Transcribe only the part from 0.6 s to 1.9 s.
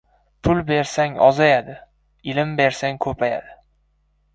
bersang— ozayadi,